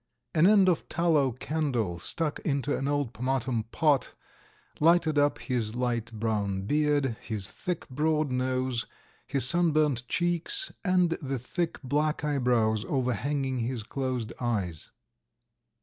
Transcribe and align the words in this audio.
An 0.33 0.47
end 0.47 0.67
of 0.67 0.89
tallow 0.89 1.31
candle, 1.33 1.99
stuck 1.99 2.39
into 2.39 2.75
an 2.75 2.87
old 2.87 3.13
pomatum 3.13 3.65
pot, 3.71 4.15
lighted 4.79 5.19
up 5.19 5.37
his 5.37 5.75
light 5.75 6.11
brown 6.11 6.63
beard, 6.63 7.17
his 7.21 7.47
thick, 7.47 7.87
broad 7.87 8.31
nose, 8.31 8.87
his 9.27 9.47
sunburnt 9.47 10.07
cheeks, 10.07 10.73
and 10.83 11.11
the 11.21 11.37
thick, 11.37 11.79
black 11.83 12.23
eyebrows 12.23 12.83
overhanging 12.85 13.59
his 13.59 13.83
closed 13.83 14.33
eyes. 14.39 14.89